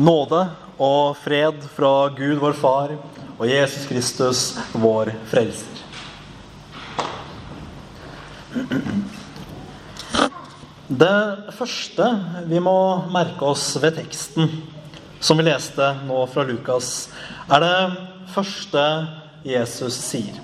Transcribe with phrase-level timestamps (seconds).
[0.00, 0.46] Nåde
[0.80, 2.94] og fred fra Gud vår Far
[3.36, 4.38] og Jesus Kristus,
[4.72, 5.82] vår Frelser.
[10.88, 11.18] Det
[11.58, 12.08] første
[12.48, 14.48] vi må merke oss ved teksten
[15.20, 17.10] som vi leste nå fra Lukas,
[17.52, 17.76] er det
[18.32, 18.88] første
[19.44, 20.40] Jesus sier.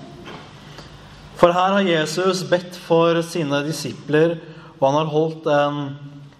[1.41, 4.37] For her har Jesus bedt for sine disipler,
[4.77, 5.85] og han har holdt en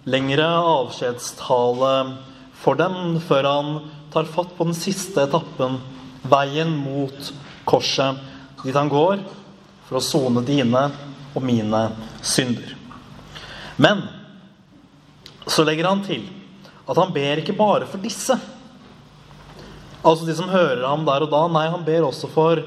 [0.06, 1.94] lengre avskjedstale
[2.60, 3.70] for dem før han
[4.12, 5.78] tar fatt på den siste etappen,
[6.28, 7.30] veien mot
[7.68, 8.18] korset,
[8.64, 9.22] dit han går
[9.88, 10.88] for å sone dine
[11.32, 11.86] og mine
[12.22, 12.74] synder.
[13.80, 14.02] Men
[15.48, 16.26] så legger han til
[16.90, 18.36] at han ber ikke bare for disse.
[20.00, 21.44] Altså de som hører ham der og da.
[21.52, 22.60] Nei, han ber også for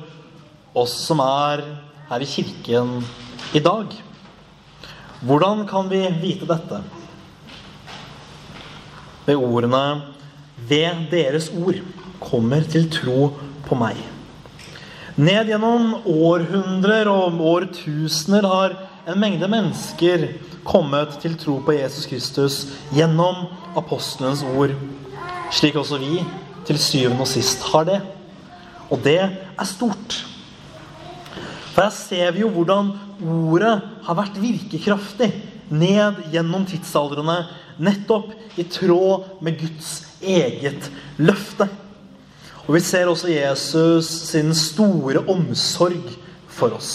[0.78, 1.64] oss som er
[2.10, 2.98] her i kirken
[3.54, 3.94] i dag.
[5.24, 6.82] Hvordan kan vi vite dette?
[9.26, 10.02] Ved ordene
[10.70, 11.80] 'Ved deres ord
[12.20, 13.34] kommer til tro
[13.66, 14.00] på meg'.
[15.16, 18.76] Ned gjennom århundrer og årtusener har
[19.08, 20.28] en mengde mennesker
[20.66, 22.56] kommet til tro på Jesus Kristus
[22.96, 23.46] gjennom
[23.78, 24.74] apostelens ord,
[25.52, 26.24] slik også vi
[26.66, 28.00] til syvende og sist har det.
[28.90, 30.24] Og det er stort.
[31.74, 35.32] For her ser vi jo hvordan ordet har vært virkekraftig
[35.74, 37.44] ned gjennom tidsaldrene,
[37.78, 41.68] nettopp i tråd med Guds eget løfte.
[42.64, 46.14] Og vi ser også Jesus sin store omsorg
[46.48, 46.94] for oss.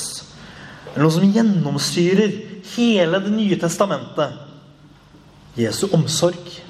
[0.96, 2.32] Noe som gjennomsyrer
[2.74, 4.38] hele Det nye testamentet.
[5.58, 6.62] Jesu omsorg.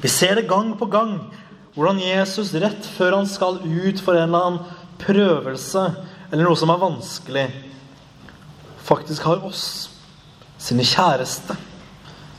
[0.00, 1.18] Vi ser det gang på gang
[1.74, 5.84] hvordan Jesus rett før han skal ut for en eller annen prøvelse
[6.30, 7.44] eller noe som er vanskelig,
[8.84, 9.62] faktisk har oss,
[10.60, 11.56] sine kjæreste,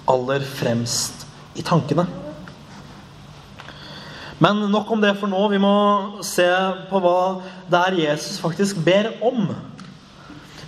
[0.10, 1.26] aller fremst
[1.58, 2.08] i tankene.
[4.40, 5.42] Men nok om det for nå.
[5.52, 5.74] Vi må
[6.26, 6.48] se
[6.90, 7.20] på hva
[7.70, 9.50] det er Jesus faktisk ber om.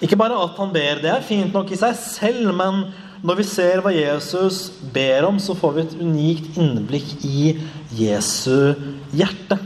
[0.01, 2.87] Ikke bare at han ber, det er fint nok i seg selv, men
[3.21, 4.63] når vi ser hva Jesus
[4.93, 7.51] ber om, så får vi et unikt innblikk i
[7.93, 8.73] Jesu
[9.13, 9.59] hjerte.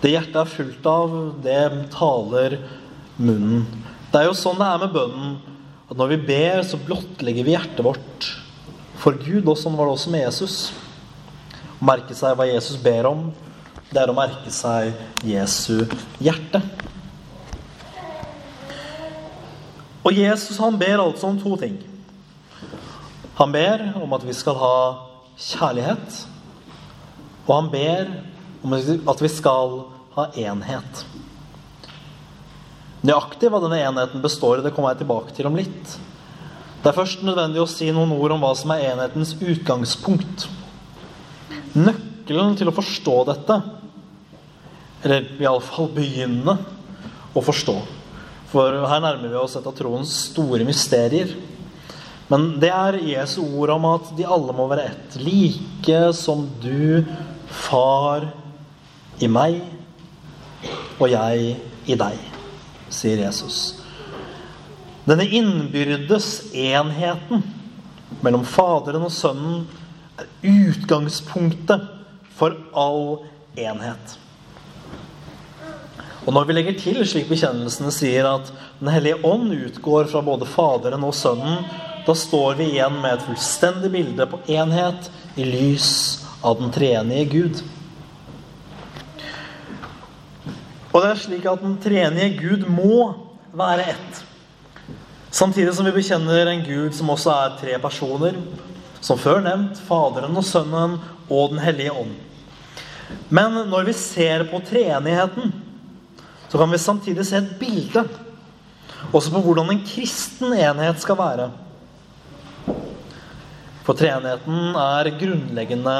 [0.00, 1.60] Det hjertet er fullt av, det
[1.92, 2.56] taler
[3.18, 3.66] munnen.
[4.08, 5.36] Det er jo sånn det er med bønnen.
[5.98, 8.26] Når vi ber, så blottlegger vi hjertet vårt
[9.02, 9.48] for Gud.
[9.50, 10.58] Og sånn var det også med Jesus.
[11.78, 13.28] Å merke seg hva Jesus ber om,
[13.88, 14.92] det er å merke seg
[15.26, 15.88] Jesu
[16.22, 16.60] hjerte.
[20.06, 21.80] Og Jesus han ber altså om to ting.
[23.40, 24.74] Han ber om at vi skal ha
[25.34, 26.22] kjærlighet.
[27.48, 28.12] Og han ber
[28.62, 29.80] om at vi skal
[30.14, 31.08] ha enhet.
[33.06, 35.98] Nøyaktig hva denne enheten består i, det kommer jeg tilbake til om litt.
[36.82, 40.48] Det er først nødvendig å si noen ord om hva som er enhetens utgangspunkt.
[41.78, 43.60] Nøkkelen til å forstå dette,
[45.04, 46.56] eller iallfall begynne
[47.34, 47.76] å forstå,
[48.50, 51.34] for her nærmer vi oss et av troens store mysterier.
[52.28, 55.18] Men det er Jesu ord om at de alle må være ett.
[55.22, 57.04] Like som du,
[57.48, 58.26] Far,
[59.18, 59.62] i meg
[60.98, 61.54] og jeg
[61.88, 62.27] i deg,
[62.90, 63.80] sier Jesus.
[65.08, 67.42] Denne innbyrdes enheten
[68.20, 69.62] mellom Faderen og Sønnen
[70.18, 71.86] er utgangspunktet
[72.36, 73.22] for all
[73.58, 74.18] enhet.
[76.28, 80.46] Og når vi legger til, slik bekjennelsene sier, at Den hellige ånd utgår fra både
[80.46, 81.64] Faderen og Sønnen,
[82.06, 85.08] da står vi igjen med et fullstendig bilde på enhet
[85.40, 85.88] i lys
[86.46, 87.62] av den treenige Gud.
[90.98, 93.12] Og det er slik at den treenige Gud må
[93.54, 94.16] være ett.
[95.30, 98.34] Samtidig som vi bekjenner en Gud som også er tre personer.
[98.98, 100.96] Som før nevnt Faderen og Sønnen
[101.28, 102.16] og Den hellige ånd.
[103.30, 105.54] Men når vi ser på treenigheten,
[106.50, 108.02] så kan vi samtidig se et bilde
[109.14, 111.48] også på hvordan en kristen enhet skal være.
[113.86, 115.98] For treenigheten er grunnleggende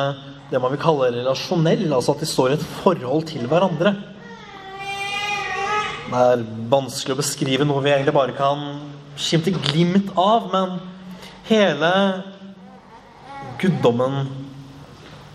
[0.51, 3.95] det man vil kalle relasjonell, altså at de står i et forhold til hverandre.
[6.09, 8.63] Det er vanskelig å beskrive noe vi egentlig bare kan
[9.21, 10.79] skimte glimt av, men
[11.51, 11.91] hele
[13.61, 14.31] guddommen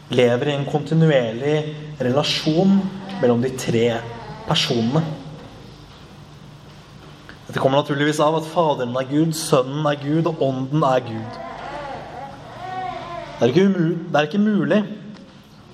[0.09, 1.57] lever i en kontinuerlig
[2.01, 2.79] relasjon
[3.19, 3.85] mellom de tre
[4.47, 5.03] personene.
[7.45, 11.41] Dette kommer naturligvis av at Faderen er Gud, Sønnen er Gud, og Ånden er Gud.
[13.37, 13.67] Det er ikke,
[14.09, 14.81] det er ikke mulig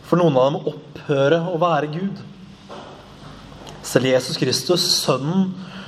[0.10, 2.20] for noen av dem å opphøre å være Gud.
[3.90, 5.48] Selv Jesus Kristus, Sønnen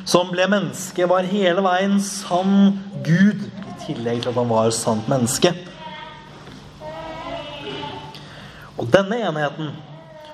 [0.10, 5.10] som ble menneske, var hele veien sann Gud, i tillegg til at han var sant
[5.12, 5.52] menneske.
[8.82, 9.70] Og denne enheten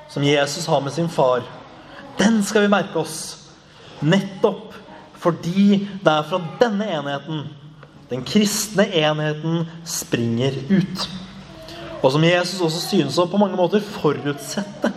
[0.07, 1.43] som Jesus har med sin far,
[2.15, 3.17] den skal vi merke oss.
[3.99, 4.71] Nettopp
[5.17, 7.47] fordi det er fra denne enheten
[8.07, 11.07] den kristne enheten springer ut.
[11.99, 14.93] Og som Jesus også synes å på mange måter forutsette.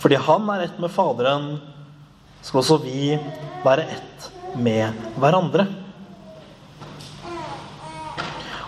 [0.00, 1.54] Fordi han er ett med Faderen,
[2.42, 3.14] skal også vi
[3.64, 5.66] være ett med hverandre.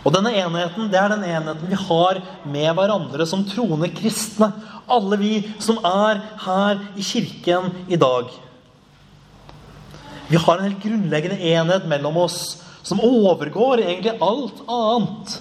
[0.02, 4.50] Og denne enheten, det er den enheten vi har med hverandre som troende kristne.
[4.90, 8.32] Alle vi som er her i kirken i dag.
[10.26, 12.40] Vi har en helt grunnleggende enhet mellom oss
[12.82, 15.38] som overgår egentlig alt annet.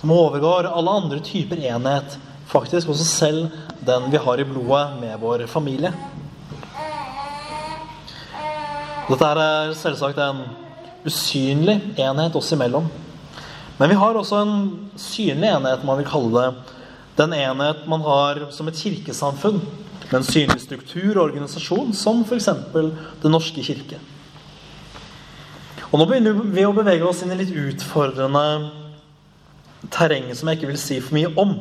[0.00, 2.18] Som overgår alle andre typer enhet.
[2.50, 3.48] Faktisk også selv
[3.86, 5.94] den vi har i blodet med vår familie.
[9.10, 10.44] Dette er selvsagt en
[11.02, 12.84] usynlig enhet oss imellom.
[13.80, 14.54] Men vi har også en
[15.00, 16.76] synlig enhet, man vil kalle det.
[17.18, 19.58] Den enhet man har som et kirkesamfunn,
[20.10, 22.48] med en synlig struktur og organisasjon, som f.eks.
[22.74, 23.98] Den norske kirke.
[25.90, 28.44] Og Nå begynner vi å bevege oss inn i litt utfordrende
[29.90, 31.56] terreng som jeg ikke vil si for mye om.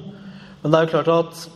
[0.61, 1.47] Men det er jo klart at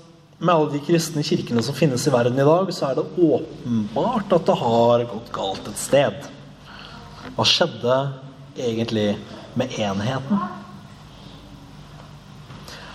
[0.44, 4.36] med alle de kristne kirkene som finnes i verden i dag, så er det åpenbart
[4.36, 6.28] at det har gått galt et sted.
[7.38, 7.98] Hva skjedde
[8.60, 9.14] egentlig
[9.58, 10.44] med enheten?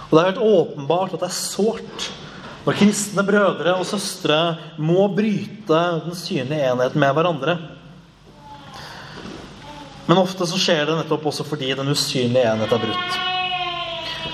[0.09, 2.11] Og Det er helt åpenbart at det er sårt
[2.67, 4.39] når kristne brødre og søstre
[4.77, 7.57] må bryte den synlige enheten med hverandre.
[10.09, 13.38] Men ofte så skjer det nettopp også fordi den usynlige enhet er brutt.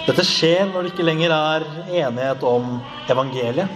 [0.04, 2.74] Dette skjer når det ikke lenger er enighet om
[3.08, 3.70] evangeliet.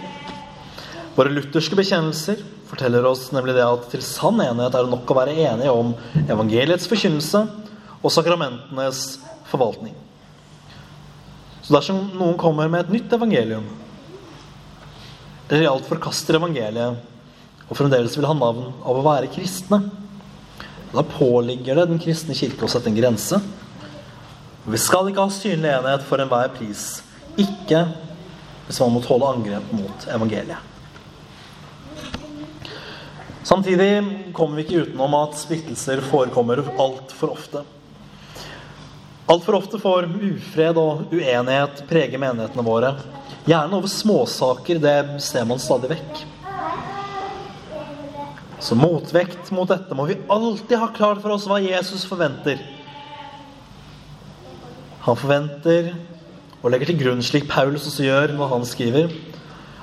[1.15, 5.17] Våre lutherske bekjennelser forteller oss nemlig det at til sann enighet er det nok å
[5.17, 7.41] være enige om evangeliets forkynnelse
[7.97, 9.17] og sakramentenes
[9.49, 9.95] forvaltning.
[11.65, 13.65] Så dersom noen kommer med et nytt evangelium,
[15.49, 19.81] eller i alt forkaster evangeliet og fremdeles vil ha navn av å være kristne,
[20.93, 23.41] da påligger det den kristne kirke å sette en grense.
[24.69, 27.01] Vi skal ikke ha synlig enighet for enhver pris.
[27.41, 27.87] Ikke
[28.67, 30.65] hvis man må tåle angrep mot evangeliet.
[33.49, 37.63] Samtidig kommer vi ikke utenom at splittelser forekommer altfor ofte.
[39.29, 42.93] Altfor ofte får ufred og uenighet prege menighetene våre.
[43.49, 44.77] Gjerne over småsaker.
[44.83, 46.25] Det ser man stadig vekk.
[48.61, 52.61] Så motvekt mot dette må vi alltid ha klart for oss hva Jesus forventer.
[55.09, 55.87] Han forventer
[56.61, 59.13] og legger til grunn, slik Paulus også gjør når han skriver,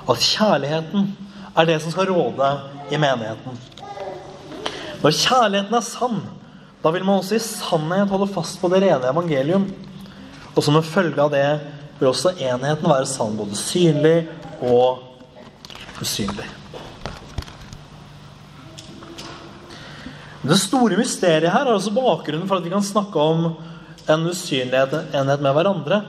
[0.07, 1.09] at kjærligheten
[1.51, 2.51] er det som skal råde
[2.93, 3.57] i menigheten.
[5.01, 6.21] Når kjærligheten er sann,
[6.79, 9.67] da vil man også i sannhet holde fast på det rene evangelium.
[10.55, 11.45] Og som en følge av det
[11.99, 14.29] vil også enheten være sann, både synlig
[14.61, 15.03] og
[15.99, 16.47] usynlig.
[20.47, 23.49] Det store mysteriet her er også bakgrunnen for at vi kan snakke om
[24.13, 26.01] en usynlighet enhet med hverandre.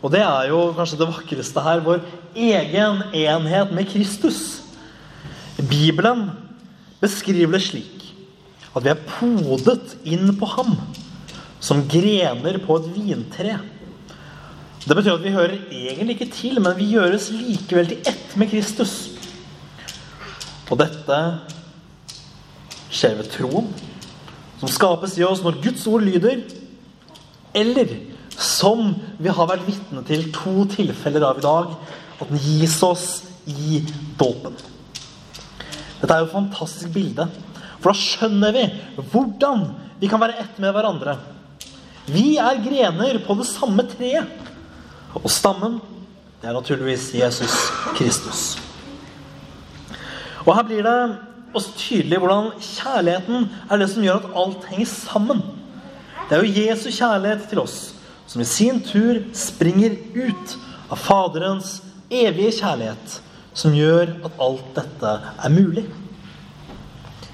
[0.00, 2.00] Og det er jo kanskje det vakreste her vår
[2.34, 4.62] egen enhet med Kristus.
[5.60, 6.30] Bibelen
[7.00, 8.06] beskriver det slik
[8.70, 10.76] at vi er podet inn på ham
[11.60, 13.58] som grener på et vintre.
[14.86, 18.48] Det betyr at vi hører egentlig ikke til, men vi gjøres likevel til ett med
[18.48, 18.94] Kristus.
[20.70, 21.18] Og dette
[22.90, 23.68] skjer ved troen,
[24.62, 26.40] som skapes i oss når Guds ord lyder,
[27.56, 27.96] eller
[28.40, 31.74] som vi har vært vitne til to tilfeller av i dag,
[32.20, 33.08] at den gis oss
[33.48, 33.80] i
[34.20, 34.56] dåpen.
[36.00, 37.26] Dette er jo et fantastisk bilde.
[37.80, 38.64] For da skjønner vi
[39.12, 39.66] hvordan
[40.00, 41.16] vi kan være ett med hverandre.
[42.10, 44.28] Vi er grener på det samme treet.
[45.16, 45.80] Og stammen,
[46.40, 47.56] det er naturligvis Jesus
[47.98, 48.42] Kristus.
[50.46, 50.98] Og her blir det
[51.56, 55.42] også tydelig hvordan kjærligheten er det som gjør at alt henger sammen.
[56.30, 57.78] Det er jo Jesu kjærlighet til oss
[58.30, 60.52] som i sin tur springer ut
[60.86, 63.16] av Faderens evige kjærlighet
[63.58, 65.82] som gjør at alt dette er mulig.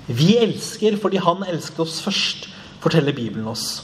[0.09, 2.49] Vi elsker fordi han elsket oss først,
[2.81, 3.83] forteller Bibelen oss.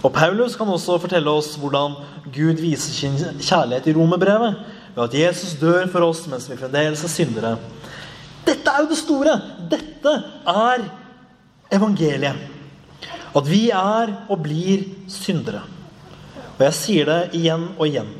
[0.00, 1.98] Og Paulus kan også fortelle oss hvordan
[2.32, 4.56] Gud viser sin kjærlighet i romerbrevet.
[4.94, 7.54] Ved at Jesus dør for oss mens vi fremdeles er syndere.
[8.48, 9.36] Dette er jo det store!
[9.68, 10.16] Dette
[10.48, 10.88] er
[11.76, 12.53] evangeliet.
[13.34, 15.64] At vi er og blir syndere.
[16.54, 18.10] Og jeg sier det igjen og igjen.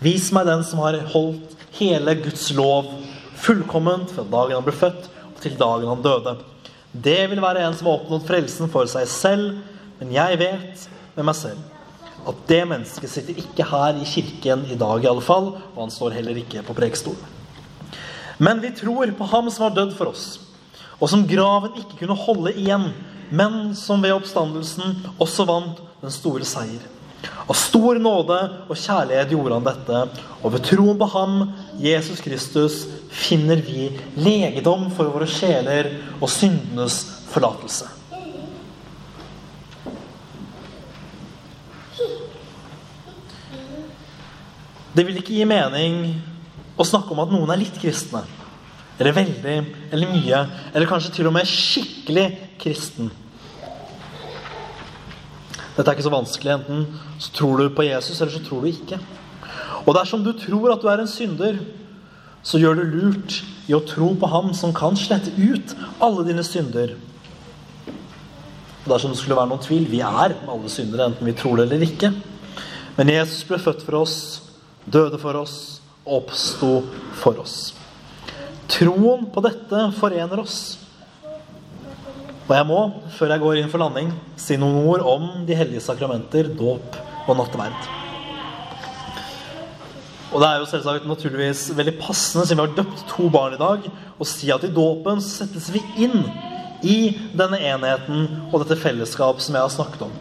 [0.00, 2.88] Vis meg den som har holdt hele Guds lov
[3.36, 6.36] fullkomment fra dagen han ble født, og til dagen han døde.
[6.92, 9.58] Det vil være en som har oppnådd frelsen for seg selv,
[10.00, 10.86] men jeg vet
[11.16, 11.72] med meg selv
[12.26, 15.92] at det mennesket sitter ikke her i kirken i dag, i alle fall, og han
[15.94, 17.34] står heller ikke på prekestolen.
[18.42, 20.40] Men vi tror på ham som har dødd for oss,
[20.98, 22.88] og som graven ikke kunne holde igjen,
[23.30, 26.84] men som ved oppstandelsen også vant den store seier.
[27.46, 30.00] Av stor nåde og kjærlighet gjorde han dette,
[30.42, 31.36] og ved troen på ham,
[31.80, 37.88] Jesus Kristus, finner vi legedom for våre sjeler og syndenes forlatelse.
[44.96, 46.14] Det vil ikke gi mening
[46.76, 48.22] å snakke om at noen er litt kristne.
[48.96, 49.56] Eller veldig,
[49.92, 52.26] eller mye, eller kanskje til og med skikkelig
[52.60, 53.10] kristen.
[55.76, 56.54] Dette er ikke så vanskelig.
[56.54, 56.86] Enten
[57.20, 59.00] så tror du på Jesus, eller så tror du ikke.
[59.84, 61.60] Og dersom du tror at du er en synder,
[62.46, 66.44] så gjør du lurt i å tro på Ham som kan slette ut alle dine
[66.46, 66.94] synder.
[68.86, 71.66] Og dersom det skulle være noen tvil vi er alle syndere, enten vi tror det
[71.66, 72.12] eller ikke.
[72.96, 74.18] Men Jesus ble født for oss,
[74.86, 75.76] døde for oss
[76.06, 76.84] oppsto
[77.18, 77.74] for oss.
[78.70, 80.58] Troen på dette forener oss.
[82.46, 82.80] Og jeg må,
[83.16, 87.38] før jeg går inn for landing, si noen ord om de hellige sakramenter, dåp og
[87.40, 87.88] nattverd.
[90.34, 93.60] Og det er jo selvsagt naturligvis veldig passende, siden vi har døpt to barn i
[93.60, 93.86] dag,
[94.18, 96.26] å si at i dåpen settes vi inn
[96.86, 96.98] i
[97.38, 100.12] denne enheten og dette fellesskap som jeg har snakket om.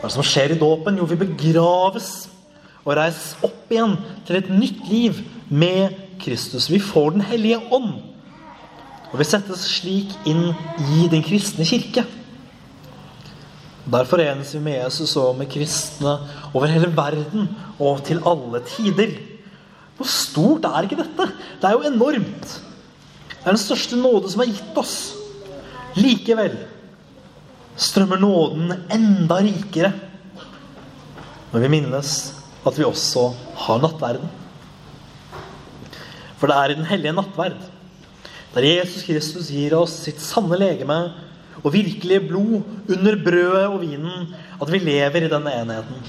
[0.00, 0.98] Hva er det som skjer i dåpen?
[1.00, 2.10] Jo, vi begraves
[2.84, 5.18] og reises opp igjen til et nytt liv
[5.48, 6.70] med Kristus.
[6.70, 7.94] Vi får Den hellige ånd.
[9.10, 10.52] Og vi settes slik inn
[10.94, 12.04] i den kristne kirke.
[13.90, 16.18] Der forenes vi med Jesus og med kristne
[16.52, 17.48] over hele verden
[17.80, 19.16] og til alle tider.
[19.96, 21.26] Hvor stort er ikke dette?
[21.60, 22.52] Det er jo enormt.
[23.30, 24.94] Det er den største nåde som er gitt oss.
[25.98, 26.54] Likevel
[27.80, 29.90] strømmer nåden enda rikere
[31.50, 32.10] når vi minnes
[32.66, 33.30] at vi også
[33.64, 34.28] har nattverden.
[36.40, 37.60] For det er i den hellige nattverd
[38.54, 40.98] der Jesus Kristus gir oss sitt sanne legeme
[41.60, 46.00] og virkelige blod under brødet og vinen, at vi lever i denne enheten.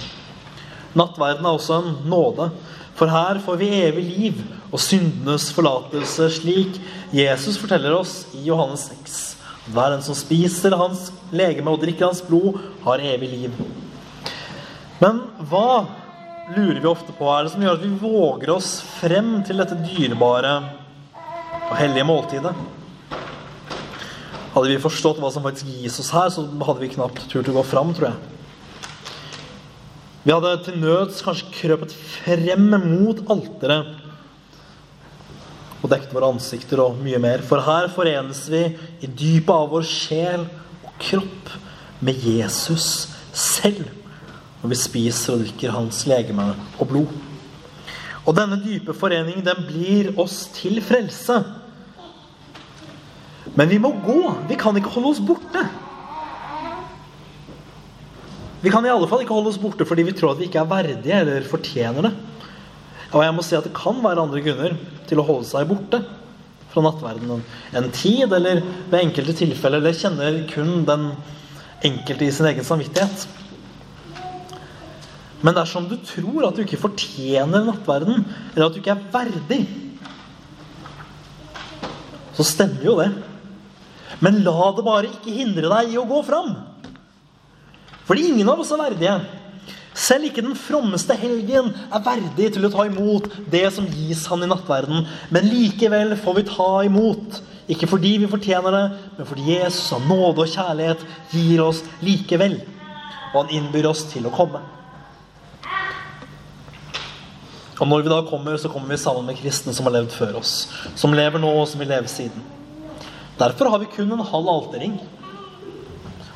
[0.97, 2.49] Nattverden er også en nåde,
[2.97, 6.79] for her får vi evig liv og syndenes forlatelse, slik
[7.13, 9.19] Jesus forteller oss i Johannes 6.
[9.71, 13.61] Hver en som spiser hans legeme og drikker hans blod, har evig liv.
[15.01, 15.85] Men hva
[16.55, 19.77] lurer vi ofte på er det som gjør at vi våger oss frem til dette
[19.79, 20.53] dyrebare
[21.69, 22.53] og hellige måltidet.
[24.51, 27.55] Hadde vi forstått hva som faktisk gis oss her, så hadde vi knapt turt å
[27.55, 28.19] gå fram, tror jeg.
[30.21, 33.97] Vi hadde til nøds kanskje krøpet frem mot alteret
[35.81, 37.41] og dekket våre ansikter og mye mer.
[37.47, 38.67] For her forenes vi
[39.01, 40.45] i dypet av vår sjel
[40.85, 41.55] og kropp
[42.05, 42.91] med Jesus
[43.33, 44.00] selv
[44.61, 47.13] når vi spiser og drikker hans legeme og blod.
[48.21, 51.39] Og denne dype foreningen den blir oss til frelse.
[53.57, 54.19] Men vi må gå.
[54.49, 55.63] Vi kan ikke holde oss borte.
[58.61, 60.61] Vi kan i alle fall ikke holde oss borte fordi vi tror at vi ikke
[60.61, 62.13] er verdige eller fortjener det.
[63.11, 64.77] Og jeg må si at det kan være andre grunner
[65.09, 66.03] til å holde seg borte
[66.71, 67.41] fra nattverdenen.
[67.75, 71.09] En tid, eller ved enkelte tilfeller, eller kjenner kun den
[71.83, 73.25] enkelte i sin egen samvittighet.
[75.41, 79.61] Men dersom du tror at du ikke fortjener nattverden, eller at du ikke er verdig,
[82.37, 83.09] så stemmer jo det.
[84.21, 86.53] Men la det bare ikke hindre deg i å gå fram.
[88.05, 89.15] Fordi ingen av oss er verdige.
[89.97, 94.45] Selv ikke den frommeste helgen er verdig til å ta imot det som gis han
[94.45, 95.07] i nattverden.
[95.33, 97.41] Men likevel får vi ta imot.
[97.71, 98.83] Ikke fordi vi fortjener det,
[99.17, 102.59] men fordi Jesus av nåde og kjærlighet gir oss likevel.
[103.31, 104.63] Og han innbyr oss til å komme.
[107.79, 110.37] Og når vi da kommer, så kommer vi sammen med kristne som har levd før
[110.41, 110.67] oss.
[110.99, 112.43] Som lever nå, og som vil leve siden.
[113.39, 114.99] Derfor har vi kun en halv alterring.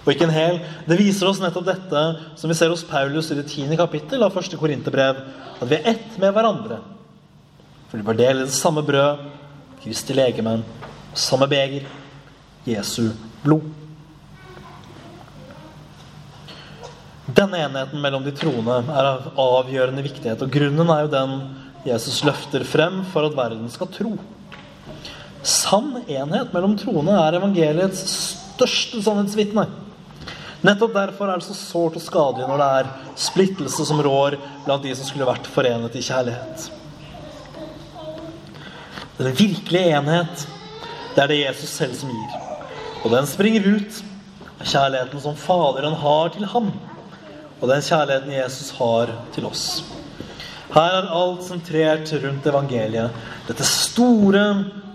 [0.06, 0.60] Og ikke en hel.
[0.88, 2.04] Det viser oss nettopp dette
[2.38, 5.22] som vi ser hos Paulus i det tiende kapittel av første Korinterbrev.
[5.60, 6.80] At vi er ett med hverandre.
[7.90, 9.26] For vi var del i det samme brød,
[9.86, 10.64] Kristi legemen,
[11.14, 11.86] samme beger,
[12.66, 13.12] Jesu
[13.44, 13.85] blod.
[17.26, 20.44] Denne enheten mellom de troende er av avgjørende viktighet.
[20.46, 21.38] Og grunnen er jo den
[21.86, 24.14] Jesus løfter frem for at verden skal tro.
[25.46, 28.06] Sann enhet mellom troende er evangeliets
[28.54, 29.66] største sannhetsvitne.
[30.66, 32.94] Nettopp derfor er det så sårt og skadelig når det er
[33.28, 36.70] splittelse som rår blant de som skulle vært forenet i kjærlighet.
[39.20, 40.48] Den virkelige enhet,
[41.16, 42.42] det er det Jesus selv som gir.
[43.04, 44.02] Og den springer ut
[44.58, 46.74] av kjærligheten som Faderen har til ham.
[47.62, 49.84] Og den kjærligheten Jesus har til oss.
[50.76, 53.16] Her er alt sentrert rundt evangeliet.
[53.48, 54.44] Dette store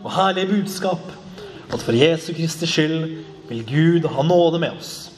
[0.05, 1.17] og herlige budskap
[1.73, 5.11] at for Jesu Kristi skyld vil Gud ha nåde med oss.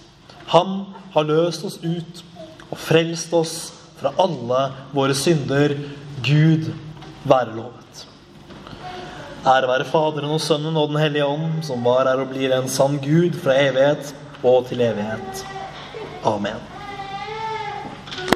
[0.53, 0.85] Han
[1.15, 2.23] har løst oss ut
[2.71, 3.57] og frelst oss
[4.01, 5.77] fra alle våre synder.
[6.23, 6.71] Gud
[7.25, 8.05] være lovet.
[9.43, 12.71] Ære være Faderen og Sønnen og Den hellige ånd, som var, her og blir en
[12.71, 15.43] sann Gud fra evighet og til evighet.
[16.25, 16.72] Amen.